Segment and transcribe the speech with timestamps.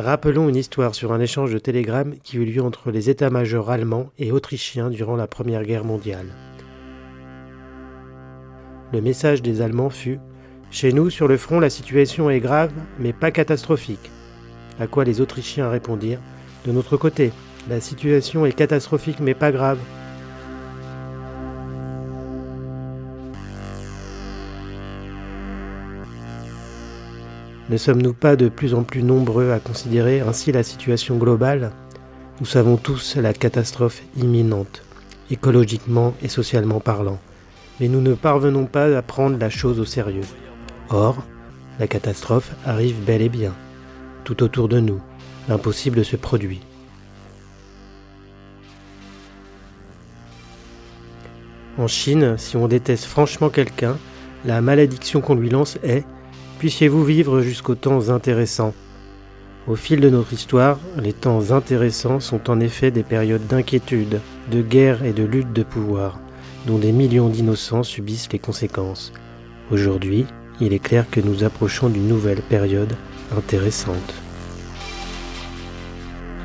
[0.00, 4.10] rappelons une histoire sur un échange de télégrammes qui eut lieu entre les états-majors allemands
[4.18, 6.26] et autrichiens durant la Première Guerre mondiale.
[8.92, 10.18] Le message des Allemands fut
[10.70, 14.10] Chez nous, sur le front, la situation est grave, mais pas catastrophique.
[14.78, 16.20] À quoi les Autrichiens répondirent
[16.66, 17.32] De notre côté,
[17.68, 19.78] la situation est catastrophique, mais pas grave.
[27.70, 31.70] Ne sommes-nous pas de plus en plus nombreux à considérer ainsi la situation globale
[32.40, 34.82] Nous savons tous la catastrophe imminente,
[35.30, 37.20] écologiquement et socialement parlant,
[37.78, 40.24] mais nous ne parvenons pas à prendre la chose au sérieux.
[40.88, 41.22] Or,
[41.78, 43.54] la catastrophe arrive bel et bien,
[44.24, 45.00] tout autour de nous,
[45.48, 46.62] l'impossible se produit.
[51.78, 53.96] En Chine, si on déteste franchement quelqu'un,
[54.44, 56.04] la malédiction qu'on lui lance est
[56.60, 58.74] Puissiez-vous vivre jusqu'aux temps intéressants.
[59.66, 64.60] Au fil de notre histoire, les temps intéressants sont en effet des périodes d'inquiétude, de
[64.60, 66.20] guerre et de lutte de pouvoir,
[66.66, 69.10] dont des millions d'innocents subissent les conséquences.
[69.70, 70.26] Aujourd'hui,
[70.60, 72.92] il est clair que nous approchons d'une nouvelle période
[73.34, 74.12] intéressante.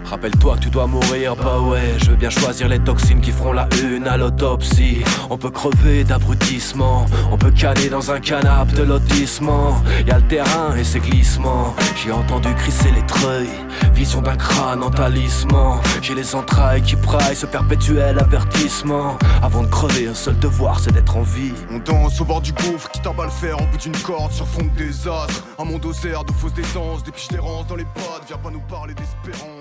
[0.05, 3.53] Rappelle-toi que tu dois mourir, bah ouais, je veux bien choisir les toxines qui feront
[3.53, 5.03] la une à l'autopsie.
[5.29, 9.81] On peut crever d'abrutissement, on peut caler dans un canapé de lotissement.
[10.05, 13.49] Y'a le terrain et ses glissements, j'ai entendu crisser les treuils,
[13.93, 15.79] vision d'un crâne en talisman.
[16.01, 19.17] J'ai les entrailles qui praillent ce perpétuel avertissement.
[19.41, 21.53] Avant de crever, un seul devoir c'est d'être en vie.
[21.71, 24.63] On danse au bord du gouffre, qui t'emballe fer au bout d'une corde sur fond
[24.63, 25.43] de désastre.
[25.57, 27.29] Un monde aux airs de fausses décences, des piches
[27.67, 28.23] dans les pattes.
[28.27, 29.54] Viens pas nous parler d'espérance,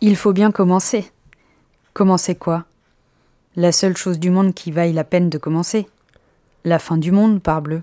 [0.00, 1.10] Il faut bien commencer.
[1.94, 2.64] Commencer quoi?
[3.56, 5.86] La seule chose du monde qui vaille la peine de commencer.
[6.64, 7.82] La fin du monde, parbleu.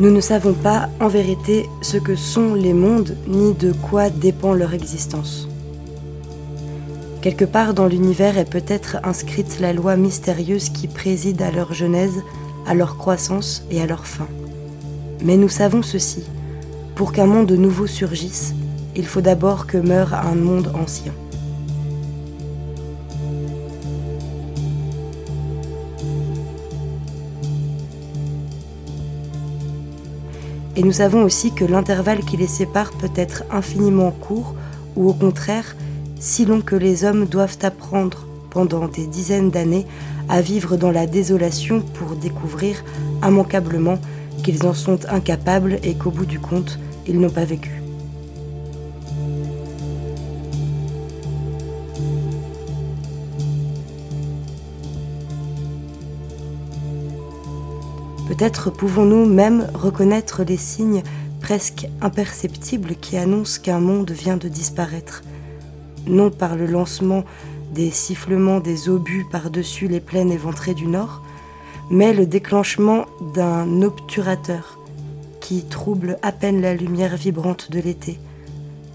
[0.00, 4.54] Nous ne savons pas, en vérité, ce que sont les mondes ni de quoi dépend
[4.54, 5.46] leur existence.
[7.20, 12.22] Quelque part dans l'univers est peut-être inscrite la loi mystérieuse qui préside à leur genèse,
[12.66, 14.26] à leur croissance et à leur fin.
[15.22, 16.22] Mais nous savons ceci,
[16.94, 18.54] pour qu'un monde nouveau surgisse,
[18.96, 21.12] il faut d'abord que meure un monde ancien.
[30.80, 34.54] Et nous savons aussi que l'intervalle qui les sépare peut être infiniment court
[34.96, 35.76] ou au contraire
[36.18, 39.86] si long que les hommes doivent apprendre pendant des dizaines d'années
[40.30, 42.82] à vivre dans la désolation pour découvrir
[43.22, 43.98] immanquablement
[44.42, 47.79] qu'ils en sont incapables et qu'au bout du compte, ils n'ont pas vécu.
[58.30, 61.02] Peut-être pouvons-nous même reconnaître les signes
[61.40, 65.24] presque imperceptibles qui annoncent qu'un monde vient de disparaître,
[66.06, 67.24] non par le lancement
[67.74, 71.22] des sifflements des obus par-dessus les plaines éventrées du nord,
[71.90, 74.78] mais le déclenchement d'un obturateur
[75.40, 78.20] qui trouble à peine la lumière vibrante de l'été,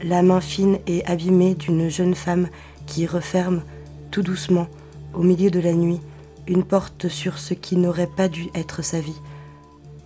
[0.02, 2.48] la main fine et abîmée d'une jeune femme
[2.86, 3.64] qui referme
[4.12, 4.68] tout doucement,
[5.14, 6.00] au milieu de la nuit,
[6.48, 9.22] une porte sur ce qui n'aurait pas dû être sa vie,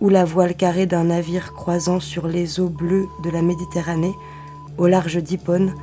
[0.00, 4.14] ou la voile carrée d'un navire croisant sur les eaux bleues de la Méditerranée,
[4.78, 5.74] au large d'Hippone,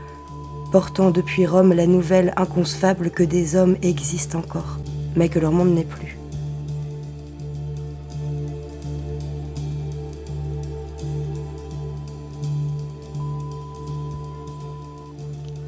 [0.72, 4.80] portant depuis Rome la nouvelle inconcevable que des hommes existent encore,
[5.16, 6.18] mais que leur monde n'est plus.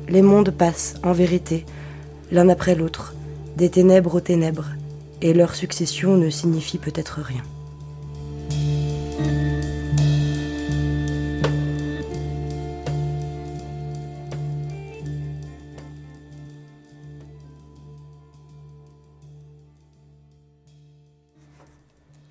[0.09, 1.67] Les mondes passent, en vérité,
[2.31, 3.13] l'un après l'autre,
[3.57, 4.69] des ténèbres aux ténèbres,
[5.21, 7.43] et leur succession ne signifie peut-être rien.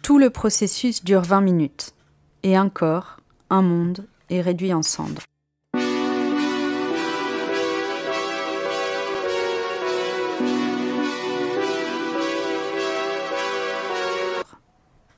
[0.03, 1.93] Tout le processus dure 20 minutes,
[2.43, 3.19] et un corps,
[3.51, 5.28] un monde, est réduit en cendres.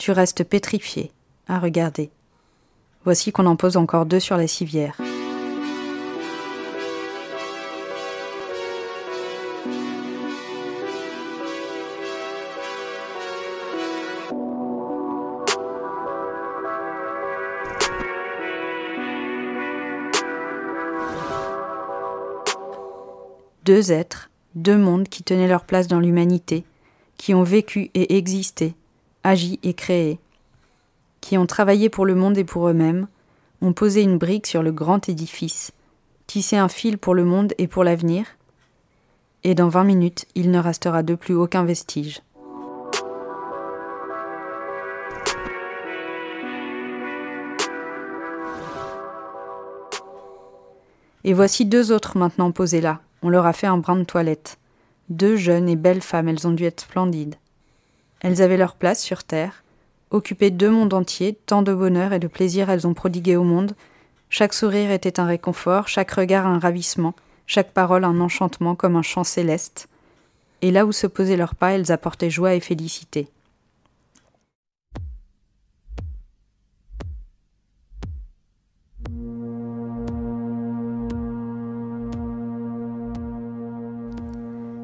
[0.01, 1.13] Tu restes pétrifié,
[1.47, 2.09] à regarder.
[3.05, 4.97] Voici qu'on en pose encore deux sur la civière.
[23.67, 26.65] Deux êtres, deux mondes qui tenaient leur place dans l'humanité,
[27.19, 28.75] qui ont vécu et existé,
[29.25, 30.19] agi et créé,
[31.21, 33.07] qui ont travaillé pour le monde et pour eux-mêmes,
[33.63, 35.73] ont posé une brique sur le grand édifice,
[36.27, 38.25] tissé un fil pour le monde et pour l'avenir,
[39.45, 42.23] et dans vingt minutes il ne restera de plus aucun vestige.
[51.25, 53.01] Et voici deux autres maintenant posées là.
[53.23, 54.59] On leur a fait un brin de toilette.
[55.11, 57.35] Deux jeunes et belles femmes, elles ont dû être splendides.
[58.21, 59.63] Elles avaient leur place sur terre,
[60.11, 63.73] occupées deux mondes entiers, tant de bonheur et de plaisir elles ont prodigué au monde.
[64.29, 67.15] Chaque sourire était un réconfort, chaque regard un ravissement,
[67.47, 69.89] chaque parole un enchantement comme un chant céleste.
[70.63, 73.29] Et là où se posaient leurs pas, elles apportaient joie et félicité.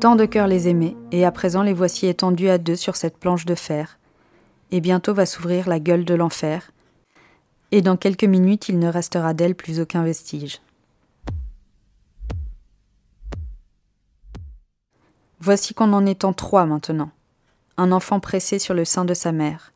[0.01, 3.17] Tant de cœurs les aimaient, et à présent les voici étendus à deux sur cette
[3.17, 3.99] planche de fer.
[4.71, 6.71] Et bientôt va s'ouvrir la gueule de l'enfer,
[7.73, 10.61] et dans quelques minutes il ne restera d'elle plus aucun vestige.
[15.41, 17.11] Voici qu'on en est en trois maintenant.
[17.79, 19.73] Un enfant pressé sur le sein de sa mère.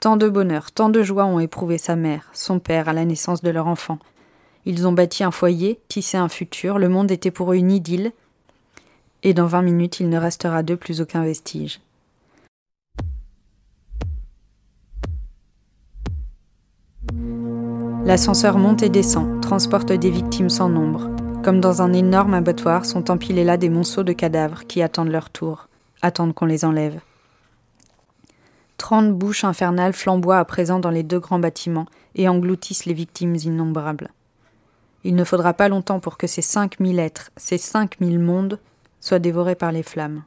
[0.00, 3.42] Tant de bonheur, tant de joie ont éprouvé sa mère, son père à la naissance
[3.42, 3.98] de leur enfant.
[4.66, 8.12] Ils ont bâti un foyer, tissé un futur, le monde était pour eux une idylle,
[9.22, 11.80] et dans vingt minutes il ne restera d'eux plus aucun vestige.
[18.04, 21.08] L'ascenseur monte et descend, transporte des victimes sans nombre.
[21.44, 25.30] Comme dans un énorme abattoir, sont empilés là des monceaux de cadavres qui attendent leur
[25.30, 25.68] tour,
[26.02, 27.00] attendent qu'on les enlève.
[28.76, 31.86] Trente bouches infernales flamboient à présent dans les deux grands bâtiments
[32.16, 34.08] et engloutissent les victimes innombrables.
[35.04, 38.58] Il ne faudra pas longtemps pour que ces cinq mille êtres, ces cinq mille mondes,
[39.02, 40.22] soit dévoré par les flammes.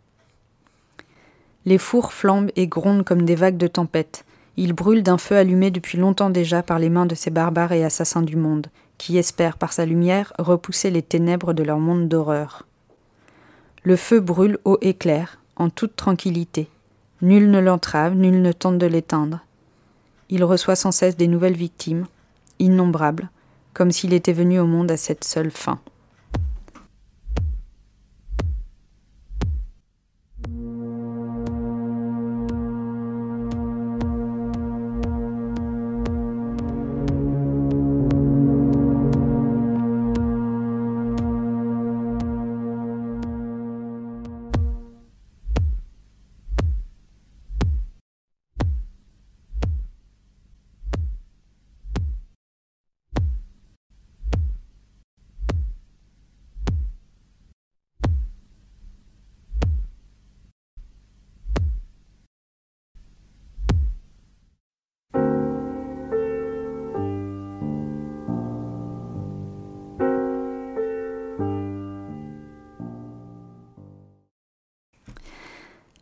[1.66, 4.24] Les fours flambent et grondent comme des vagues de tempête.
[4.58, 7.84] Ils brûlent d'un feu allumé depuis longtemps déjà par les mains de ces barbares et
[7.84, 8.68] assassins du monde,
[9.00, 12.68] qui espèrent par sa lumière repousser les ténèbres de leur monde d'horreur.
[13.84, 16.70] Le feu brûle haut et clair, en toute tranquillité.
[17.22, 19.40] Nul ne l'entrave, nul ne tente de l'éteindre.
[20.30, 22.06] Il reçoit sans cesse des nouvelles victimes,
[22.60, 23.30] innombrables,
[23.74, 25.80] comme s'il était venu au monde à cette seule fin.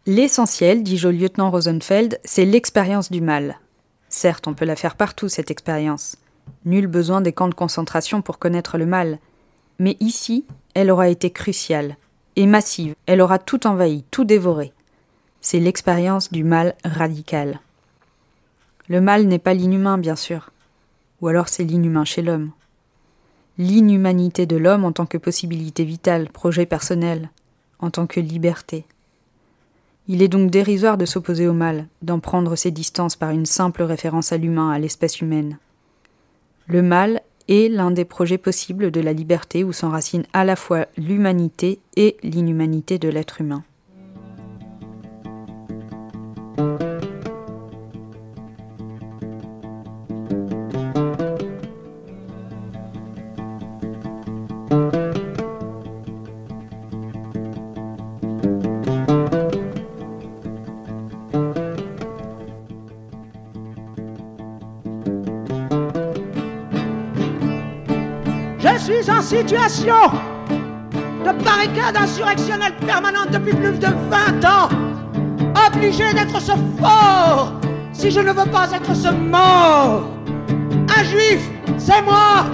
[0.05, 3.59] L'essentiel, dis-je au lieutenant Rosenfeld, c'est l'expérience du mal.
[4.09, 6.17] Certes, on peut la faire partout, cette expérience.
[6.65, 9.19] Nul besoin des camps de concentration pour connaître le mal.
[9.79, 11.95] Mais ici, elle aura été cruciale
[12.35, 12.95] et massive.
[13.05, 14.73] Elle aura tout envahi, tout dévoré.
[15.39, 17.61] C'est l'expérience du mal radical.
[18.89, 20.51] Le mal n'est pas l'inhumain, bien sûr.
[21.21, 22.51] Ou alors c'est l'inhumain chez l'homme.
[23.57, 27.29] L'inhumanité de l'homme en tant que possibilité vitale, projet personnel,
[27.79, 28.85] en tant que liberté.
[30.07, 33.83] Il est donc dérisoire de s'opposer au mal, d'en prendre ses distances par une simple
[33.83, 35.57] référence à l'humain, à l'espèce humaine.
[36.67, 40.87] Le mal est l'un des projets possibles de la liberté où s'enracine à la fois
[40.97, 43.63] l'humanité et l'inhumanité de l'être humain.
[69.53, 74.69] De barricade insurrectionnelle permanente depuis plus de 20 ans,
[75.67, 77.53] obligé d'être ce fort
[77.91, 80.07] si je ne veux pas être ce mort.
[80.97, 82.45] Un juif, c'est moi,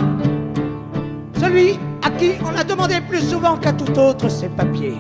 [1.40, 4.98] celui à qui on a demandé plus souvent qu'à tout autre ses papiers.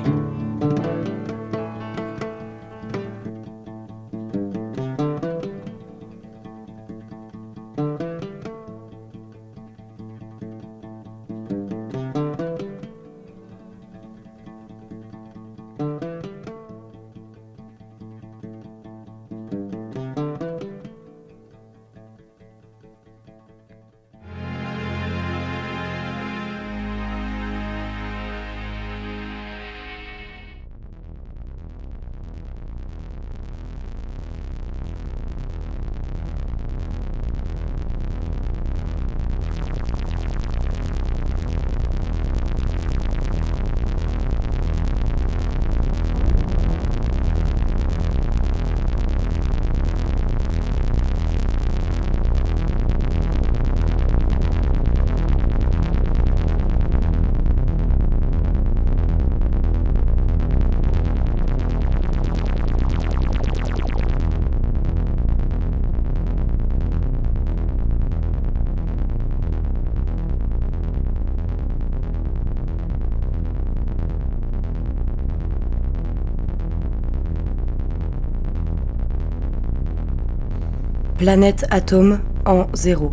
[81.20, 83.10] Planète Atome en zéro.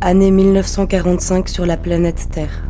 [0.00, 2.64] Année 1945 sur la planète Terre.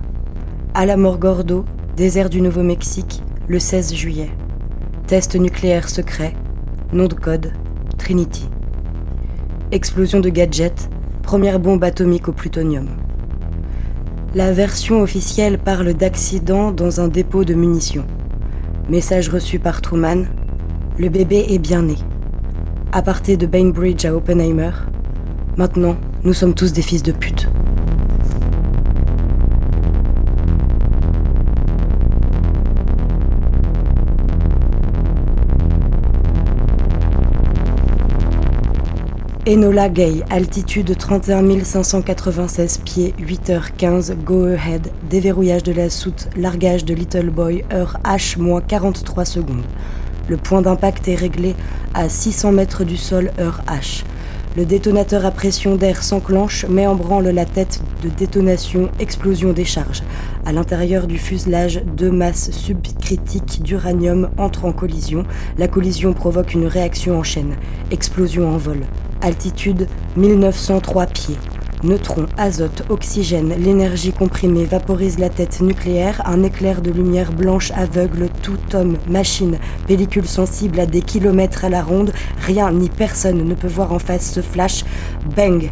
[0.74, 1.64] Alamogordo,
[1.96, 4.28] désert du Nouveau-Mexique, le 16 juillet.
[5.06, 6.34] Test nucléaire secret,
[6.92, 7.54] nom de code,
[7.96, 8.46] Trinity.
[9.70, 10.90] Explosion de gadget,
[11.22, 12.88] première bombe atomique au plutonium.
[14.34, 18.06] La version officielle parle d'accident dans un dépôt de munitions.
[18.90, 20.26] Message reçu par Truman,
[20.98, 21.96] le bébé est bien né
[22.92, 24.70] aparté de Bainbridge à Oppenheimer.
[25.56, 27.48] Maintenant, nous sommes tous des fils de pute.
[39.44, 46.94] Enola Gay, altitude 31 596 pieds, 8h15, go ahead, déverrouillage de la soute, largage de
[46.94, 49.64] Little Boy, heure H-43 secondes.
[50.28, 51.54] Le point d'impact est réglé
[51.94, 54.04] à 600 mètres du sol, heure H.
[54.54, 59.64] Le détonateur à pression d'air s'enclenche, met en branle la tête de détonation, explosion des
[59.64, 60.02] charges.
[60.44, 65.24] À l'intérieur du fuselage, deux masses subcritiques d'uranium entrent en collision.
[65.56, 67.56] La collision provoque une réaction en chaîne.
[67.90, 68.80] Explosion en vol.
[69.22, 71.38] Altitude 1903 pieds.
[71.84, 78.28] Neutrons, azote, oxygène, l'énergie comprimée vaporise la tête nucléaire, un éclair de lumière blanche aveugle
[78.40, 79.58] tout homme, machine,
[79.88, 82.12] pellicule sensible à des kilomètres à la ronde,
[82.46, 84.84] rien ni personne ne peut voir en face ce flash.
[85.34, 85.70] Bang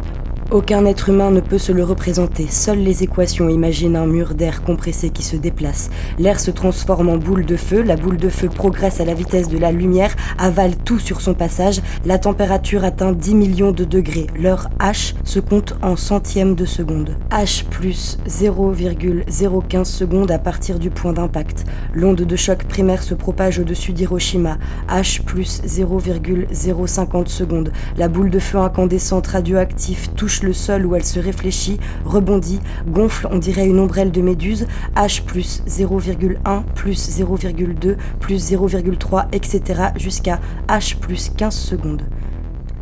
[0.51, 2.47] aucun être humain ne peut se le représenter.
[2.49, 5.89] Seules les équations imaginent un mur d'air compressé qui se déplace.
[6.19, 7.81] L'air se transforme en boule de feu.
[7.81, 11.33] La boule de feu progresse à la vitesse de la lumière, avale tout sur son
[11.33, 11.81] passage.
[12.05, 14.27] La température atteint 10 millions de degrés.
[14.37, 17.15] L'heure H se compte en centièmes de seconde.
[17.31, 21.63] H plus 0,015 secondes à partir du point d'impact.
[21.93, 24.57] L'onde de choc primaire se propage au-dessus d'Hiroshima.
[24.89, 27.71] H plus 0,050 secondes.
[27.97, 33.27] La boule de feu incandescente radioactive touche le sol où elle se réfléchit, rebondit, gonfle,
[33.31, 39.81] on dirait une ombrelle de méduse, H plus 0,1, plus 0,2, plus 0,3, etc.
[39.97, 42.03] jusqu'à H plus 15 secondes.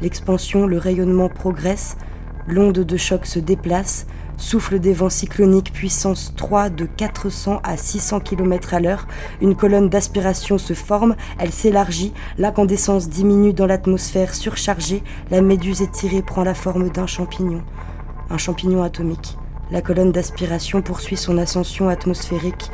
[0.01, 1.97] L'expansion, le rayonnement progresse,
[2.47, 4.07] l'onde de choc se déplace,
[4.39, 9.05] Souffle des vents cycloniques puissance 3 de 400 à 600 km à l'heure,
[9.41, 16.21] une colonne d'aspiration se forme, elle s'élargit, l'incandescence diminue dans l'atmosphère surchargée, la méduse étirée
[16.21, 17.61] prend la forme d'un champignon.
[18.29, 19.37] Un champignon atomique.
[19.71, 22.71] La colonne d'aspiration poursuit son ascension atmosphérique.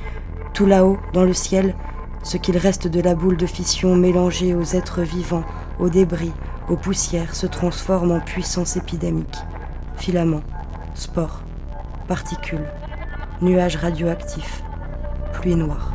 [0.54, 1.76] Tout là-haut, dans le ciel,
[2.22, 5.44] ce qu'il reste de la boule de fission mélangée aux êtres vivants,
[5.80, 6.32] aux débris,
[6.70, 9.36] aux poussières se transforme en puissance épidémique.
[9.98, 10.44] Filaments,
[10.94, 11.42] spores,
[12.08, 12.66] particules,
[13.42, 14.64] nuages radioactifs,
[15.34, 15.95] pluie noire.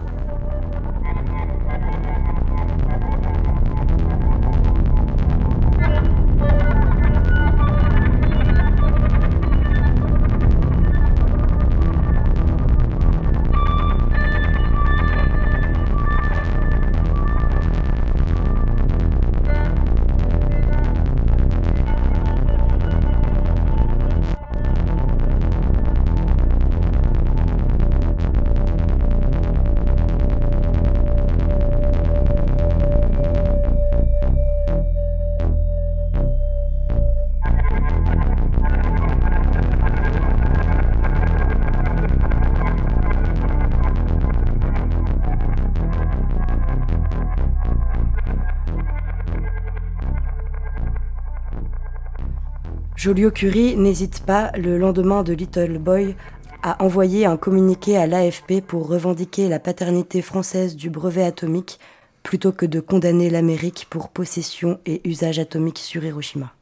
[53.01, 56.17] Joliot-Curie n'hésite pas, le lendemain de Little Boy,
[56.63, 61.81] à envoyer un communiqué à l'AFP pour revendiquer la paternité française du brevet atomique
[62.23, 66.53] plutôt que de condamner l'Amérique pour possession et usage atomique sur Hiroshima.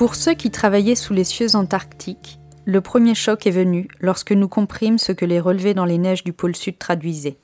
[0.00, 4.48] Pour ceux qui travaillaient sous les cieux antarctiques, le premier choc est venu lorsque nous
[4.48, 7.36] comprîmes ce que les relevés dans les neiges du pôle sud traduisaient.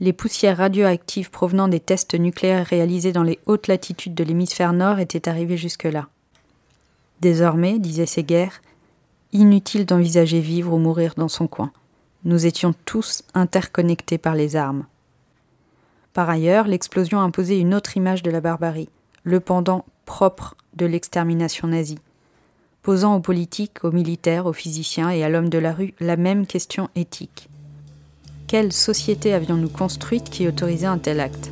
[0.00, 4.98] Les poussières radioactives provenant des tests nucléaires réalisés dans les hautes latitudes de l'hémisphère nord
[4.98, 6.08] étaient arrivées jusque-là.
[7.20, 8.60] Désormais, disait Séguerre,
[9.32, 11.70] inutile d'envisager vivre ou mourir dans son coin.
[12.24, 14.84] Nous étions tous interconnectés par les armes.
[16.12, 18.88] Par ailleurs, l'explosion imposait une autre image de la barbarie,
[19.22, 21.98] le pendant propre de l'extermination nazie,
[22.82, 26.46] posant aux politiques, aux militaires, aux physiciens et à l'homme de la rue la même
[26.46, 27.50] question éthique.
[28.46, 31.50] Quelle société avions-nous construite qui autorisait un tel acte?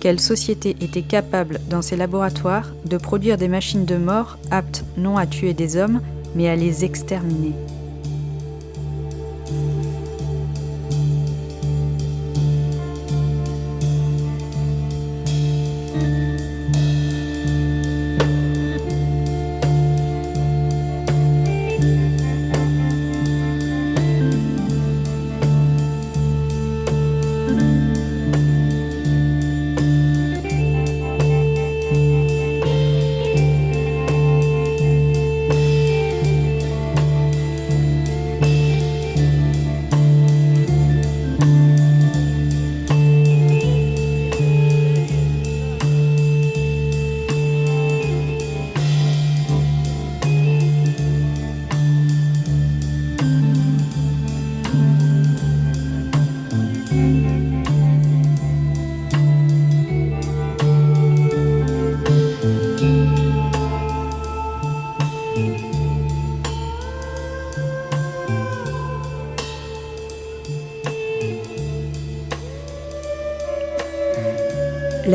[0.00, 5.16] Quelle société était capable, dans ses laboratoires, de produire des machines de mort aptes non
[5.16, 6.00] à tuer des hommes,
[6.34, 7.52] mais à les exterminer?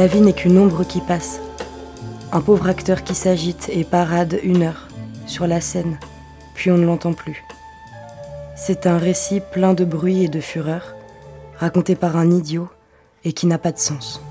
[0.08, 1.42] La vie n'est qu'une ombre qui passe.
[2.32, 4.88] Un pauvre acteur qui s'agite et parade une heure
[5.26, 6.00] sur la scène,
[6.54, 7.44] puis on ne l'entend plus.
[8.56, 10.96] C'est un récit plein de bruit et de fureur,
[11.58, 12.70] raconté par un idiot
[13.26, 14.22] et qui n'a pas de sens.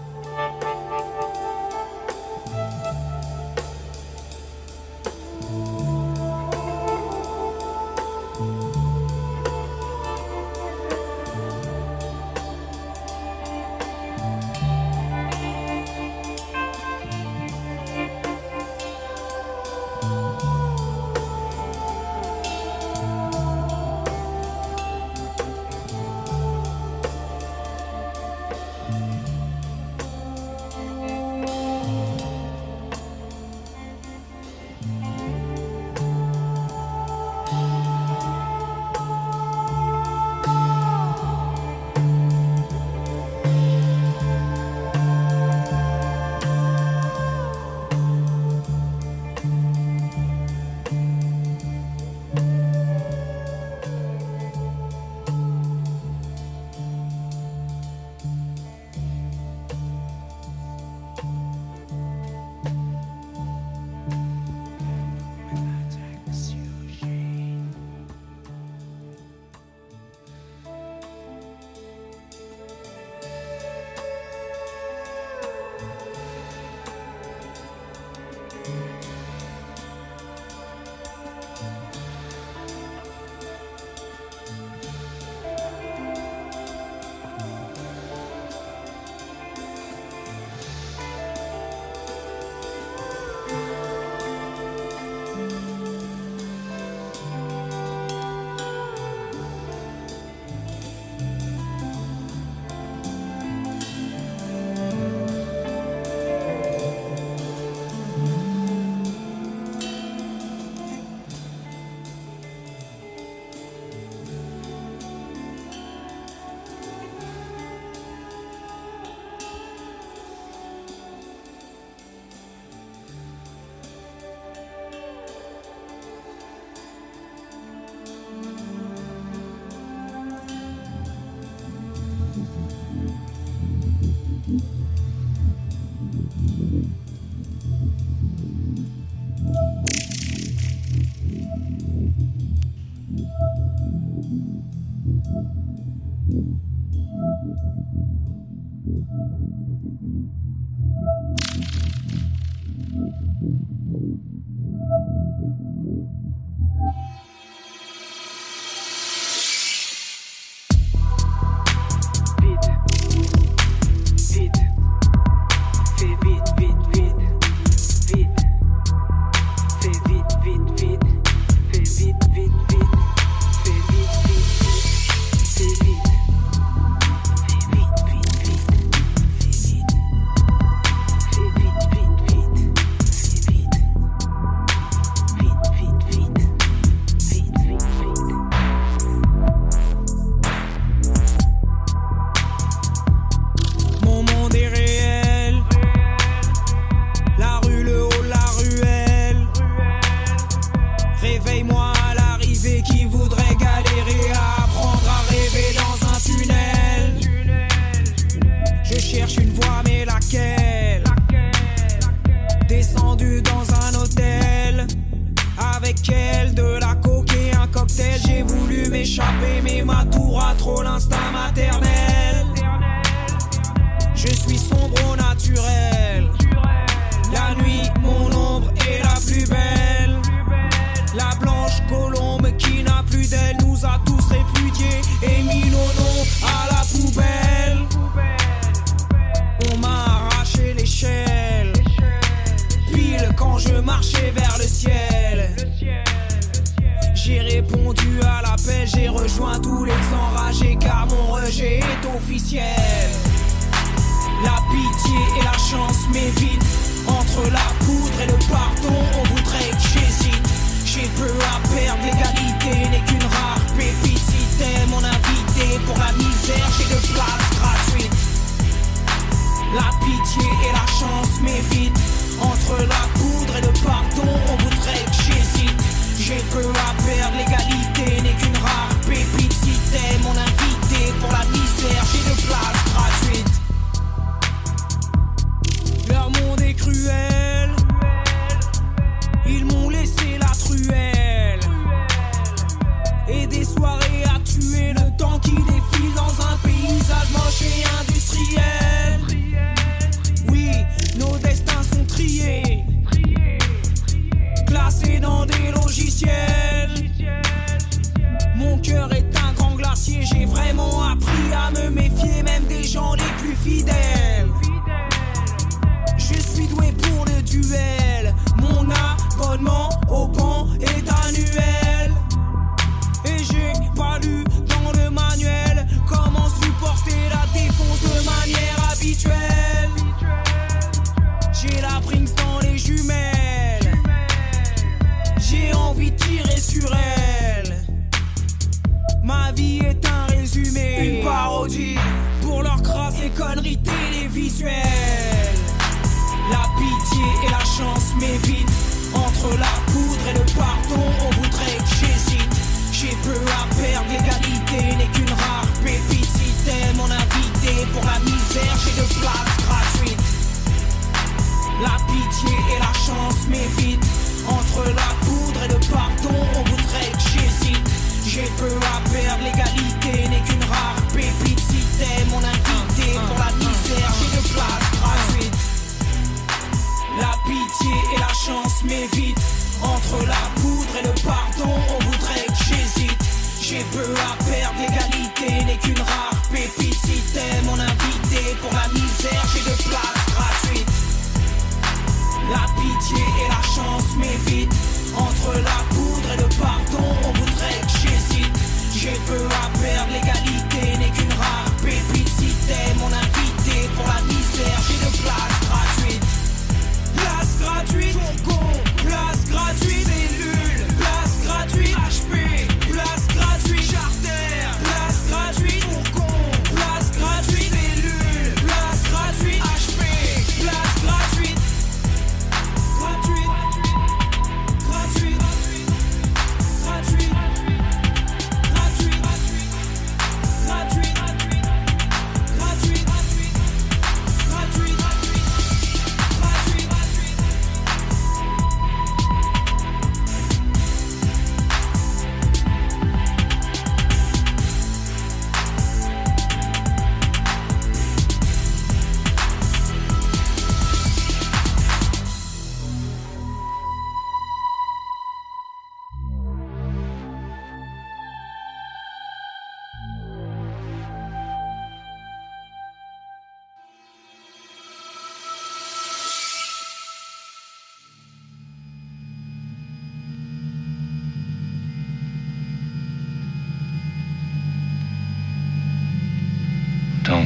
[256.37, 257.86] Cruel.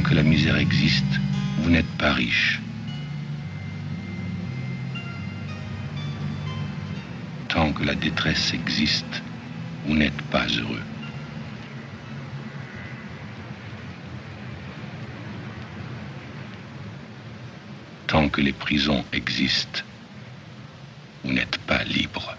[0.01, 1.19] tant que la misère existe,
[1.59, 2.59] vous n'êtes pas riche.
[7.49, 9.21] Tant que la détresse existe,
[9.85, 10.81] vous n'êtes pas heureux.
[18.07, 19.81] Tant que les prisons existent,
[21.23, 22.35] vous n'êtes pas libre.